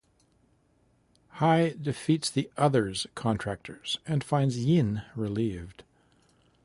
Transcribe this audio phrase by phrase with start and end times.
[1.33, 5.83] Hei defeats the others Contractors and finds Yin relieved.